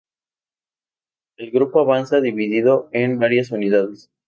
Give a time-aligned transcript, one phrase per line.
[1.37, 4.09] El grupo avanzaba dividido en varias unidades.